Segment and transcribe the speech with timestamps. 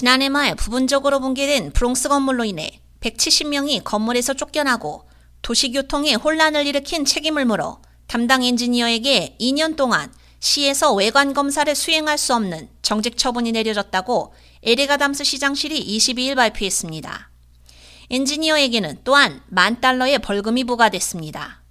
[0.00, 5.06] 지난해 말 부분적으로 붕괴된 브롱스 건물로 인해 170명이 건물에서 쫓겨나고
[5.42, 12.70] 도시교통에 혼란을 일으킨 책임을 물어 담당 엔지니어에게 2년 동안 시에서 외관 검사를 수행할 수 없는
[12.80, 17.30] 정직 처분이 내려졌다고 에릭 아담스 시장실이 22일 발표했습니다.
[18.08, 21.62] 엔지니어에게는 또한 만 달러의 벌금이 부과됐습니다.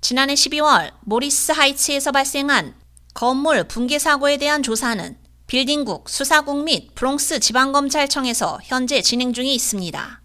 [0.00, 2.74] 지난해 12월 모리스 하이츠에서 발생한
[3.12, 10.20] 건물 붕괴 사고에 대한 조사는 빌딩국, 수사국 및 브롱스 지방검찰청에서 현재 진행 중에 있습니다.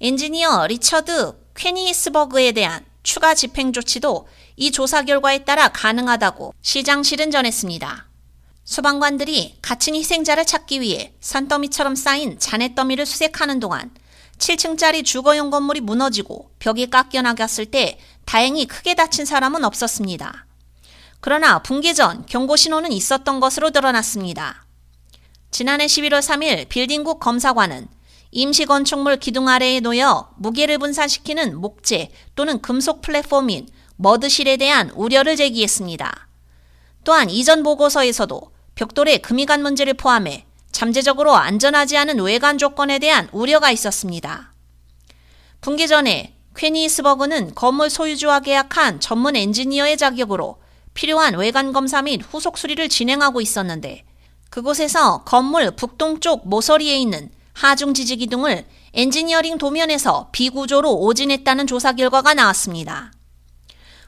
[0.00, 4.26] 엔지니어 리처드 퀘니히스버그에 대한 추가 집행 조치도
[4.56, 8.08] 이 조사 결과에 따라 가능하다고 시장실은 전했습니다.
[8.64, 13.90] 소방관들이 갇힌 희생자를 찾기 위해 산더미처럼 쌓인 잔해더미를 수색하는 동안
[14.38, 20.46] 7층짜리 주거용 건물이 무너지고 벽이 깎여 나갔을 때 다행히 크게 다친 사람은 없었습니다.
[21.20, 24.64] 그러나 붕괴 전 경고 신호는 있었던 것으로 드러났습니다.
[25.50, 27.88] 지난해 11월 3일 빌딩국 검사관은
[28.30, 36.28] 임시 건축물 기둥 아래에 놓여 무게를 분산시키는 목재 또는 금속 플랫폼인 머드실에 대한 우려를 제기했습니다.
[37.04, 38.40] 또한 이전 보고서에서도
[38.76, 44.52] 벽돌의 금이 간 문제를 포함해 잠재적으로 안전하지 않은 외관 조건에 대한 우려가 있었습니다.
[45.60, 50.59] 붕괴 전에 퀘니스버그는 건물 소유주와 계약한 전문 엔지니어의 자격으로
[51.00, 54.04] 필요한 외관 검사 및 후속 수리를 진행하고 있었는데
[54.50, 63.12] 그곳에서 건물 북동쪽 모서리에 있는 하중 지지 기둥을 엔지니어링 도면에서 비구조로 오진했다는 조사 결과가 나왔습니다.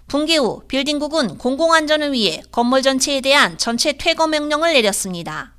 [0.07, 5.55] 붕괴 후 빌딩국은 공공안전을 위해 건물 전체에 대한 전체 퇴거 명령을 내렸습니다.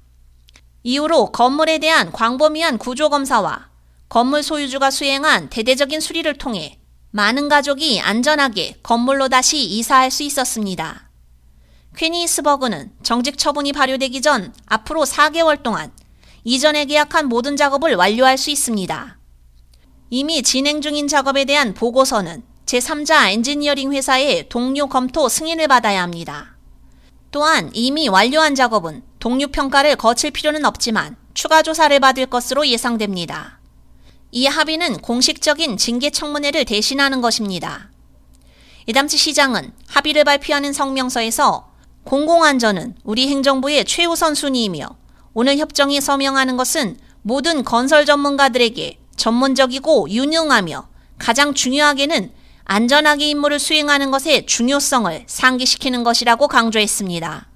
[0.83, 3.69] 이후로 건물에 대한 광범위한 구조 검사와
[4.07, 6.77] 건물 소유주가 수행한 대대적인 수리를 통해
[7.09, 11.09] 많은 가족이 안전하게 건물로 다시 이사할 수 있었습니다.
[11.97, 15.91] 퀘니스버그는 정직 처분이 발효되기 전 앞으로 4개월 동안
[16.43, 19.17] 이전에 계약한 모든 작업을 완료할 수 있습니다.
[20.09, 26.57] 이미 진행 중인 작업에 대한 보고서는 제3자 엔지니어링 회사의 동료 검토 승인을 받아야 합니다.
[27.31, 33.59] 또한 이미 완료한 작업은 동료 평가를 거칠 필요는 없지만 추가 조사를 받을 것으로 예상됩니다.
[34.31, 37.91] 이 합의는 공식적인 징계 청문회를 대신하는 것입니다.
[38.85, 41.72] 이담치 시장은 합의를 발표하는 성명서에서
[42.03, 44.87] 공공안전은 우리 행정부의 최우선 순위이며
[45.33, 50.87] 오늘 협정에 서명하는 것은 모든 건설 전문가들에게 전문적이고 유능하며
[51.17, 52.31] 가장 중요하게는
[52.65, 57.47] 안전하게 임무를 수행하는 것의 중요성을 상기시키는 것이라고 강조했습니다.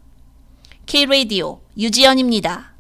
[0.86, 2.77] K-Radio 유지연입니다.